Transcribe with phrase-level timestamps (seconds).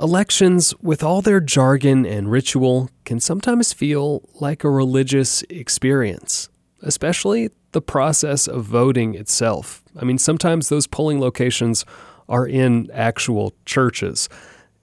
[0.00, 6.48] Elections, with all their jargon and ritual, can sometimes feel like a religious experience,
[6.80, 9.82] especially the process of voting itself.
[10.00, 11.84] I mean, sometimes those polling locations
[12.30, 14.30] are in actual churches.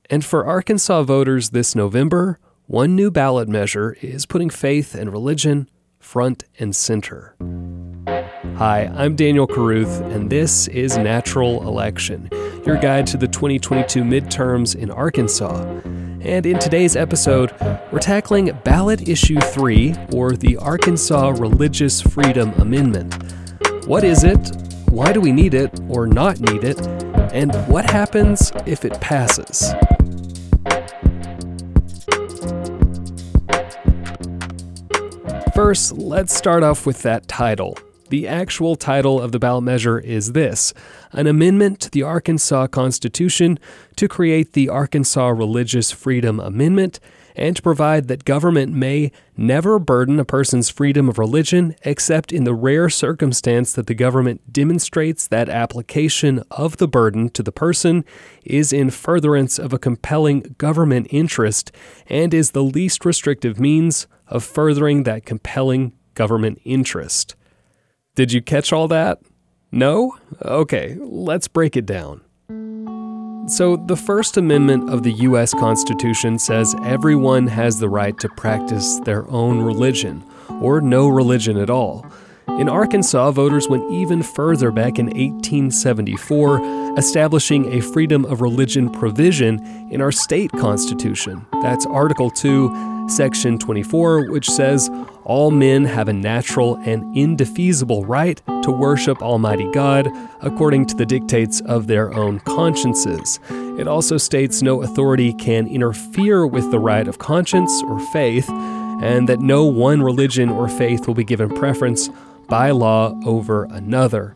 [0.07, 2.37] And for Arkansas voters this November,
[2.67, 7.35] one new ballot measure is putting faith and religion front and center.
[8.57, 12.29] Hi, I'm Daniel Caruth, and this is Natural Election,
[12.67, 15.63] your guide to the 2022 midterms in Arkansas.
[16.19, 17.53] And in today's episode,
[17.93, 23.15] we're tackling Ballot Issue 3, or the Arkansas Religious Freedom Amendment.
[23.85, 24.51] What is it?
[24.89, 26.85] Why do we need it or not need it?
[27.31, 29.73] And what happens if it passes?
[35.55, 37.77] First, let's start off with that title
[38.09, 40.73] the actual title of the ballot measure is this
[41.11, 43.59] An Amendment to the Arkansas Constitution
[43.95, 46.99] to create the Arkansas Religious Freedom Amendment
[47.37, 52.43] and to provide that government may never burden a person's freedom of religion except in
[52.43, 58.03] the rare circumstance that the government demonstrates that application of the burden to the person
[58.43, 61.71] is in furtherance of a compelling government interest
[62.07, 67.35] and is the least restrictive means of furthering that compelling government interest.
[68.17, 69.19] Did you catch all that?
[69.71, 70.17] No?
[70.41, 72.21] Okay, let's break it down.
[73.47, 75.53] So, the First Amendment of the U.S.
[75.53, 80.25] Constitution says everyone has the right to practice their own religion,
[80.59, 82.07] or no religion at all.
[82.49, 89.63] In Arkansas, voters went even further back in 1874, establishing a freedom of religion provision
[89.91, 91.45] in our state constitution.
[91.61, 94.89] That's Article 2, Section 24, which says
[95.23, 100.09] all men have a natural and indefeasible right to worship Almighty God
[100.41, 103.39] according to the dictates of their own consciences.
[103.51, 109.29] It also states no authority can interfere with the right of conscience or faith, and
[109.29, 112.09] that no one religion or faith will be given preference
[112.47, 114.35] by law over another.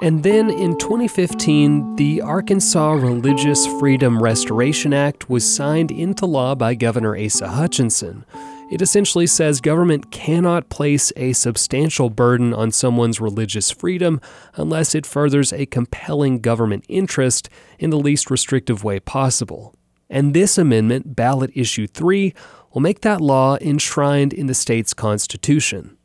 [0.00, 6.76] And then in 2015, the Arkansas Religious Freedom Restoration Act was signed into law by
[6.76, 8.24] Governor Asa Hutchinson.
[8.70, 14.20] It essentially says government cannot place a substantial burden on someone's religious freedom
[14.54, 17.48] unless it furthers a compelling government interest
[17.80, 19.74] in the least restrictive way possible.
[20.08, 22.32] And this amendment, Ballot Issue 3,
[22.72, 25.97] will make that law enshrined in the state's constitution.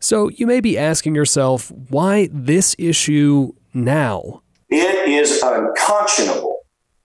[0.00, 4.42] So you may be asking yourself, why this issue now?
[4.68, 6.58] It is unconscionable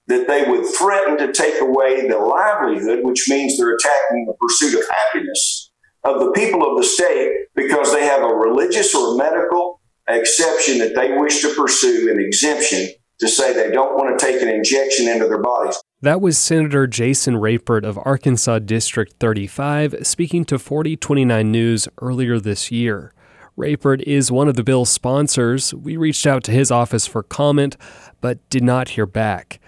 [0.08, 4.78] that they would threaten to take away the livelihood, which means they're attacking the pursuit
[4.78, 5.72] of happiness
[6.04, 9.80] of the people of the state because they have a religious or medical
[10.10, 12.90] exception that they wish to pursue, an exemption
[13.20, 15.82] to say they don't want to take an injection into their bodies.
[16.02, 22.72] That was Senator Jason Rapert of Arkansas District 35 speaking to 4029 News earlier this
[22.72, 23.14] year.
[23.56, 25.74] Rapert is one of the bill's sponsors.
[25.74, 27.78] We reached out to his office for comment,
[28.20, 29.60] but did not hear back.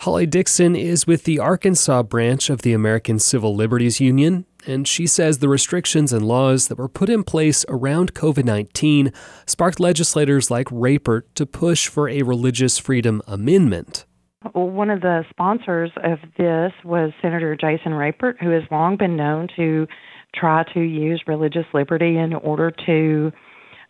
[0.00, 5.06] Holly Dickson is with the Arkansas branch of the American Civil Liberties Union, and she
[5.06, 9.12] says the restrictions and laws that were put in place around COVID 19
[9.46, 14.04] sparked legislators like Rapert to push for a religious freedom amendment.
[14.52, 19.48] One of the sponsors of this was Senator Jason Rapert, who has long been known
[19.56, 19.86] to
[20.34, 23.32] try to use religious liberty in order to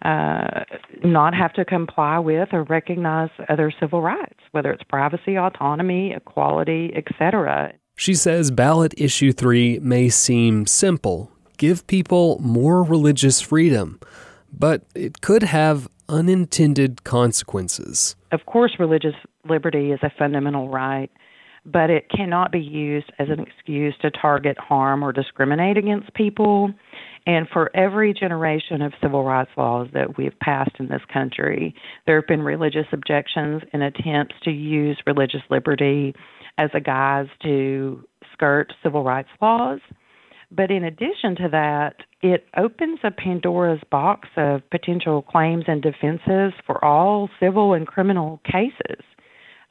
[0.05, 0.65] uh,
[1.05, 6.93] not have to comply with or recognize other civil rights, whether it's privacy, autonomy, equality,
[6.97, 7.73] etc.
[7.97, 14.01] She says ballot issue 3 may seem simple give people more religious freedom,
[14.53, 18.17] but it could have unintended consequences.
[18.33, 19.15] Of course, religious
[19.49, 21.09] liberty is a fundamental right,
[21.65, 26.73] but it cannot be used as an excuse to target, harm, or discriminate against people.
[27.27, 31.75] And for every generation of civil rights laws that we've passed in this country,
[32.07, 36.15] there have been religious objections and attempts to use religious liberty
[36.59, 39.81] as a guise to skirt civil rights laws.
[40.51, 46.53] But in addition to that, it opens a Pandora's box of potential claims and defenses
[46.67, 49.03] for all civil and criminal cases.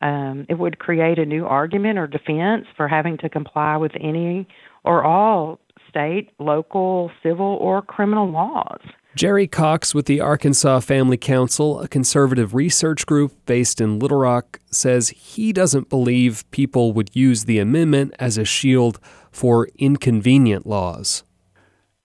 [0.01, 4.48] Um, it would create a new argument or defense for having to comply with any
[4.84, 8.81] or all state, local, civil, or criminal laws.
[9.13, 14.60] Jerry Cox with the Arkansas Family Council, a conservative research group based in Little Rock,
[14.72, 19.00] says he doesn't believe people would use the amendment as a shield
[19.30, 21.25] for inconvenient laws.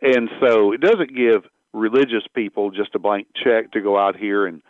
[0.03, 4.47] And so it doesn't give religious people just a blank check to go out here
[4.47, 4.61] and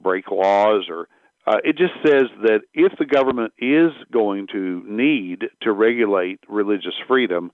[0.00, 1.08] break laws or
[1.44, 6.94] Uh, it just says that if the government is going to need to regulate religious
[7.08, 7.50] freedom,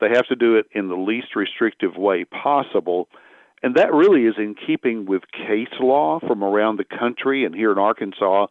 [0.00, 3.08] they have to do it in the least restrictive way possible.
[3.62, 7.72] And that really is in keeping with case law from around the country and here
[7.72, 8.46] in Arkansas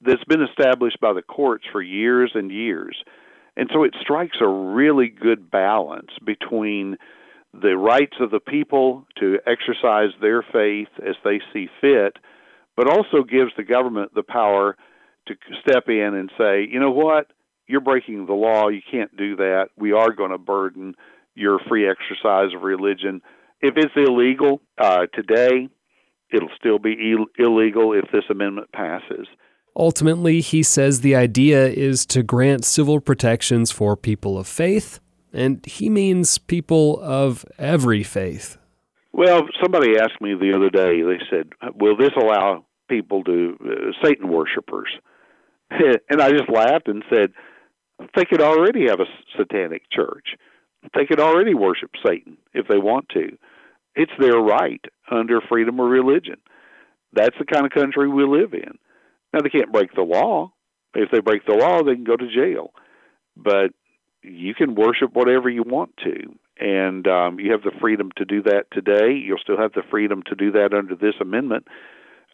[0.00, 2.96] that's been established by the courts for years and years.
[3.56, 6.96] And so it strikes a really good balance between
[7.52, 12.16] the rights of the people to exercise their faith as they see fit,
[12.76, 14.76] but also gives the government the power
[15.26, 17.28] to step in and say, you know what,
[17.66, 19.68] you're breaking the law, you can't do that.
[19.76, 20.94] We are going to burden
[21.34, 23.22] your free exercise of religion.
[23.64, 25.70] If it's illegal uh, today,
[26.30, 29.26] it'll still be Ill- illegal if this amendment passes.
[29.74, 35.00] Ultimately, he says the idea is to grant civil protections for people of faith,
[35.32, 38.58] and he means people of every faith.
[39.12, 44.06] Well, somebody asked me the other day, they said, Will this allow people to, uh,
[44.06, 44.90] Satan worshipers?
[45.70, 47.32] and I just laughed and said,
[48.14, 49.06] They could already have a
[49.38, 50.36] satanic church.
[50.94, 53.38] They could already worship Satan if they want to.
[53.94, 56.36] It's their right under freedom of religion.
[57.12, 58.78] That's the kind of country we live in.
[59.32, 60.52] Now they can't break the law.
[60.94, 62.72] If they break the law, they can go to jail.
[63.36, 63.72] But
[64.22, 68.42] you can worship whatever you want to, and um, you have the freedom to do
[68.44, 69.12] that today.
[69.12, 71.66] You'll still have the freedom to do that under this amendment.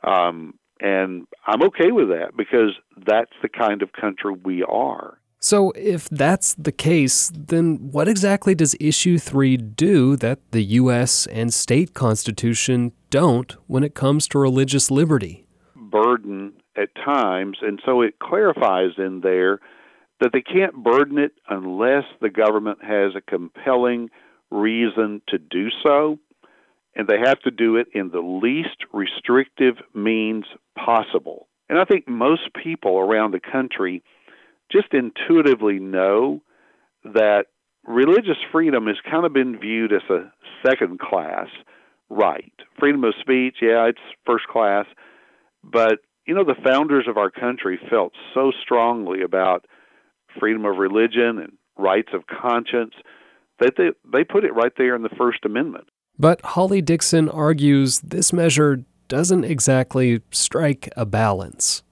[0.05, 2.75] Um, and I'm okay with that because
[3.07, 5.19] that's the kind of country we are.
[5.43, 11.27] So, if that's the case, then what exactly does Issue 3 do that the U.S.
[11.29, 15.47] and state constitution don't when it comes to religious liberty?
[15.75, 19.61] Burden at times, and so it clarifies in there
[20.21, 24.11] that they can't burden it unless the government has a compelling
[24.51, 26.19] reason to do so,
[26.95, 30.45] and they have to do it in the least restrictive means
[30.77, 31.49] possible.
[31.71, 34.03] And I think most people around the country
[34.71, 36.43] just intuitively know
[37.05, 37.47] that
[37.87, 40.31] religious freedom has kind of been viewed as a
[40.67, 41.49] second class
[42.09, 42.53] right.
[42.79, 44.87] Freedom of speech, yeah, it's first class,
[45.63, 49.67] but you know, the founders of our country felt so strongly about
[50.39, 52.95] freedom of religion and rights of conscience
[53.59, 55.89] that they, they put it right there in the First Amendment.
[56.19, 61.83] But Holly Dickson argues this measure doesn't exactly strike a balance.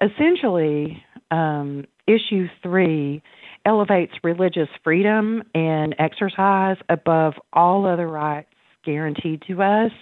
[0.00, 3.22] Essentially, um, issue three
[3.64, 8.48] elevates religious freedom and exercise above all other rights
[8.84, 9.92] guaranteed to us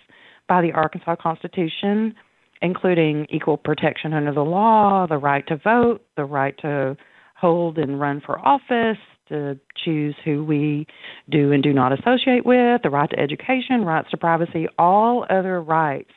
[0.48, 2.14] by the Arkansas Constitution
[2.62, 6.96] including equal protection under the law, the right to vote, the right to
[7.36, 8.98] hold and run for office,
[9.28, 10.86] to choose who we
[11.30, 15.62] do and do not associate with, the right to education, rights to privacy, all other
[15.62, 16.10] rights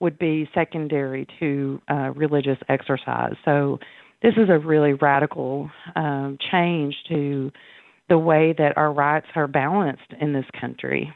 [0.00, 3.34] would be secondary to uh, religious exercise.
[3.44, 3.78] So,
[4.22, 7.50] this is a really radical um, change to
[8.08, 11.12] the way that our rights are balanced in this country.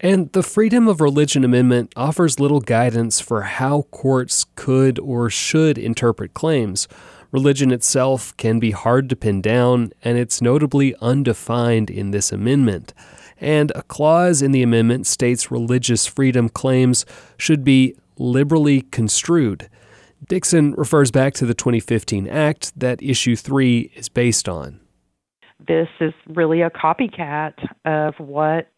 [0.00, 5.76] And the Freedom of Religion Amendment offers little guidance for how courts could or should
[5.76, 6.86] interpret claims.
[7.32, 12.94] Religion itself can be hard to pin down, and it's notably undefined in this amendment.
[13.40, 17.04] And a clause in the amendment states religious freedom claims
[17.36, 19.68] should be liberally construed.
[20.26, 24.80] Dickson refers back to the 2015 Act that Issue 3 is based on.
[25.66, 28.70] This is really a copycat of what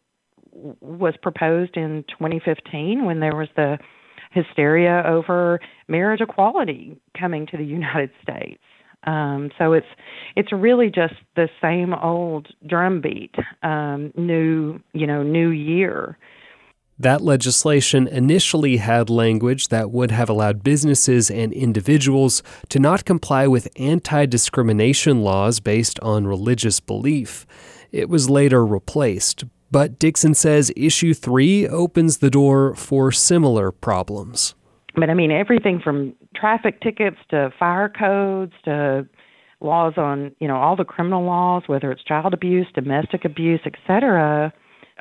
[0.51, 3.77] was proposed in 2015 when there was the
[4.31, 8.61] hysteria over marriage equality coming to the United States.
[9.03, 9.87] Um, so it's
[10.35, 13.33] it's really just the same old drumbeat,
[13.63, 16.17] um, new you know new year.
[17.01, 23.47] That legislation initially had language that would have allowed businesses and individuals to not comply
[23.47, 27.45] with anti discrimination laws based on religious belief.
[27.91, 34.53] It was later replaced but Dickson says issue three opens the door for similar problems.
[34.95, 39.07] But I mean, everything from traffic tickets to fire codes to
[39.61, 44.51] laws on, you know, all the criminal laws, whether it's child abuse, domestic abuse, etc.,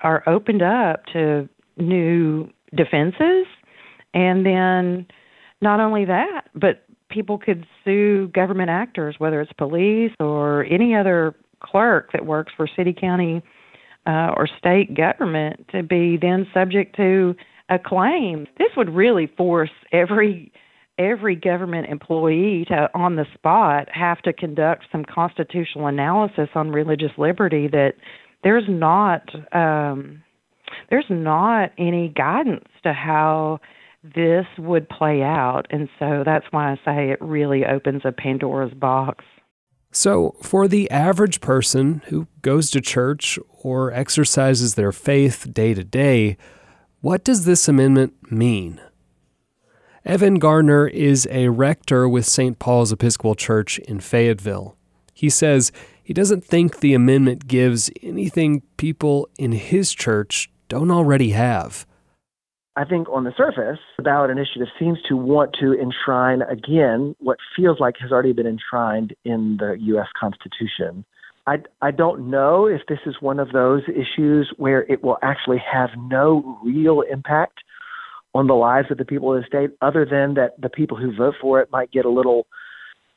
[0.02, 3.46] are opened up to new defenses.
[4.14, 5.06] And then
[5.60, 11.34] not only that, but people could sue government actors, whether it's police or any other
[11.60, 13.42] clerk that works for city, county,
[14.06, 17.34] uh, or state government to be then subject to
[17.68, 18.46] a claim.
[18.58, 20.52] This would really force every
[20.98, 27.12] every government employee to on the spot have to conduct some constitutional analysis on religious
[27.16, 27.94] liberty that
[28.44, 29.22] there's not
[29.54, 30.22] um,
[30.90, 33.60] there's not any guidance to how
[34.02, 35.66] this would play out.
[35.70, 39.24] And so that's why I say it really opens a Pandora's box.
[39.92, 45.82] So, for the average person who goes to church or exercises their faith day to
[45.82, 46.36] day,
[47.00, 48.80] what does this amendment mean?
[50.04, 52.58] Evan Garner is a rector with St.
[52.58, 54.76] Paul's Episcopal Church in Fayetteville.
[55.12, 61.30] He says he doesn't think the amendment gives anything people in his church don't already
[61.30, 61.84] have.
[62.76, 67.38] I think on the surface, the ballot initiative seems to want to enshrine again what
[67.54, 70.06] feels like has already been enshrined in the U.S.
[70.18, 71.04] Constitution.
[71.46, 75.58] I, I don't know if this is one of those issues where it will actually
[75.58, 77.58] have no real impact
[78.32, 81.14] on the lives of the people of the state, other than that the people who
[81.14, 82.46] vote for it might get a little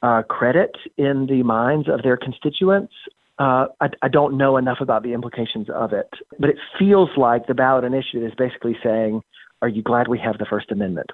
[0.01, 2.93] uh, credit in the minds of their constituents.
[3.39, 6.09] Uh, I, I don't know enough about the implications of it,
[6.39, 9.21] but it feels like the ballot initiative is basically saying
[9.61, 11.09] are you glad we have the First Amendment?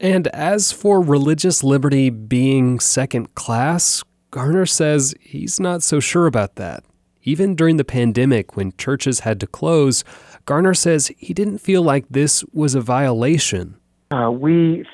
[0.00, 6.56] And as for religious liberty being second class, Garner says he's not so sure about
[6.56, 6.84] that.
[7.22, 10.04] Even during the pandemic, when churches had to close,
[10.44, 13.76] Garner says he didn't feel like this was a violation.
[14.10, 14.84] Uh, we,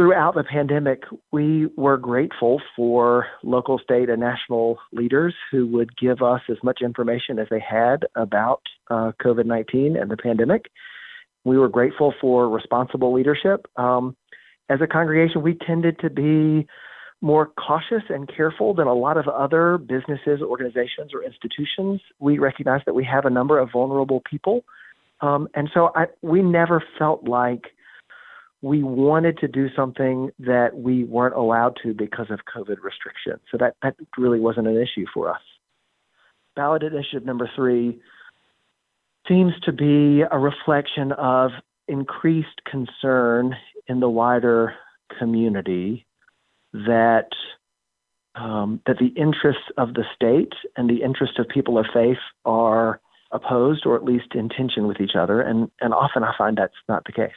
[0.00, 6.22] throughout the pandemic, we were grateful for local, state, and national leaders who would give
[6.22, 10.70] us as much information as they had about uh, COVID 19 and the pandemic.
[11.44, 13.66] We were grateful for responsible leadership.
[13.76, 14.16] Um,
[14.70, 16.66] as a congregation, we tended to be
[17.20, 22.00] more cautious and careful than a lot of other businesses, organizations, or institutions.
[22.20, 24.64] We recognize that we have a number of vulnerable people.
[25.20, 27.64] Um, and so I, we never felt like
[28.62, 33.40] we wanted to do something that we weren't allowed to because of COVID restrictions.
[33.50, 35.40] So that, that really wasn't an issue for us.
[36.56, 38.00] Ballot initiative number three
[39.26, 41.52] seems to be a reflection of
[41.88, 44.74] increased concern in the wider
[45.18, 46.06] community
[46.72, 47.28] that
[48.36, 53.00] um, that the interests of the state and the interests of people of faith are
[53.32, 56.74] opposed or at least in tension with each other, and and often I find that's
[56.88, 57.32] not the case.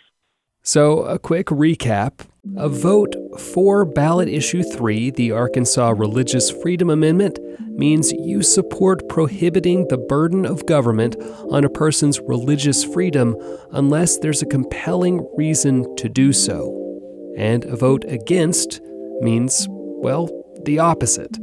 [0.65, 2.21] So, a quick recap
[2.57, 7.39] a vote for ballot issue 3, the Arkansas Religious Freedom Amendment,
[7.77, 11.15] means you support prohibiting the burden of government
[11.49, 13.35] on a person's religious freedom
[13.71, 16.79] unless there's a compelling reason to do so.
[17.37, 18.81] And a vote against
[19.21, 20.29] means, well,
[20.63, 21.37] the opposite.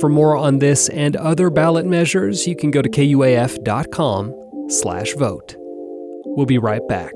[0.00, 5.56] For more on this and other ballot measures, you can go to kuaf.com/vote.
[6.24, 7.12] We'll be right back.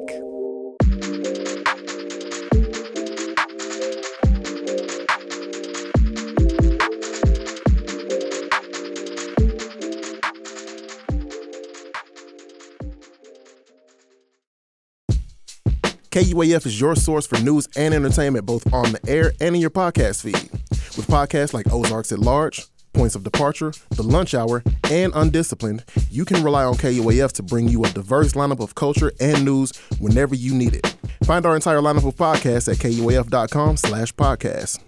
[16.16, 19.68] KUAF is your source for news and entertainment both on the air and in your
[19.68, 20.50] podcast feed.
[20.96, 26.24] With podcasts like Ozarks at Large, Points of Departure, The Lunch Hour, and Undisciplined, you
[26.24, 30.34] can rely on KUAF to bring you a diverse lineup of culture and news whenever
[30.34, 30.96] you need it.
[31.24, 34.78] Find our entire lineup of podcasts at kuaf.com slash podcast.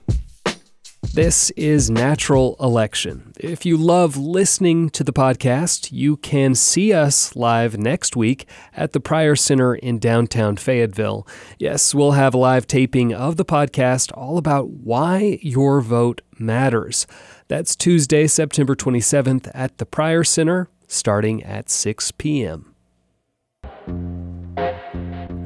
[1.18, 3.32] This is Natural Election.
[3.40, 8.92] If you love listening to the podcast, you can see us live next week at
[8.92, 11.26] the Pryor Center in downtown Fayetteville.
[11.58, 17.04] Yes, we'll have live taping of the podcast all about why your vote matters.
[17.48, 22.76] That's Tuesday, September 27th at the Pryor Center, starting at 6 p.m.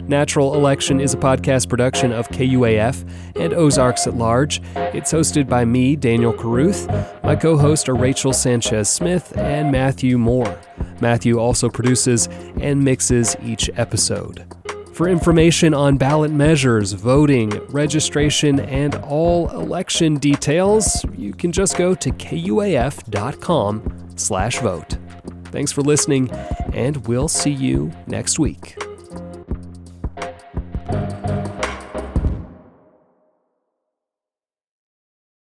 [0.08, 4.60] Natural Election is a podcast production of KUAF and Ozarks at Large.
[4.74, 6.88] It's hosted by me, Daniel Caruth.
[7.22, 10.58] My co hosts are Rachel Sanchez Smith and Matthew Moore.
[11.00, 12.28] Matthew also produces
[12.60, 14.44] and mixes each episode.
[14.92, 21.94] For information on ballot measures, voting, registration, and all election details, you can just go
[21.94, 24.98] to kuaf.com/vote.
[25.46, 26.30] Thanks for listening,
[26.72, 28.81] and we'll see you next week.